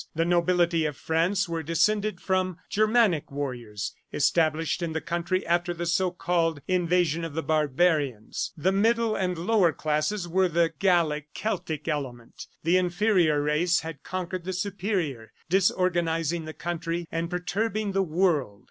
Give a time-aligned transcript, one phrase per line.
[0.15, 5.85] The nobility of France were descended from Germanic warriors established in the country after the
[5.85, 8.51] so called invasion of the barbarians.
[8.57, 12.47] The middle and lower classes were the Gallic Celtic element.
[12.63, 18.57] The inferior race had conquered the superior, disorganizing the country and perturbing the world.